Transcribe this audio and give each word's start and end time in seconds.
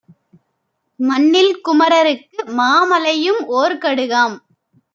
மண்ணில் 0.99 1.53
குமரருக்கு 1.61 2.39
மாமலையும் 2.57 3.41
ஓர்கடுகாம். 3.53 4.35